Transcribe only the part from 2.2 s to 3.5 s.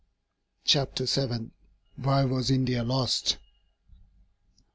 WAS INDIA LOST?